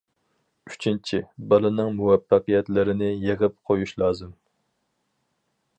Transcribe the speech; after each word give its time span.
ئۈچىنچى، 0.69 1.19
بالىنىڭ 1.51 1.91
مۇۋەپپەقىيەتلىرىنى 1.99 3.11
يىغىپ 3.27 3.61
قويۇش 3.69 3.95
لازىم. 4.05 4.35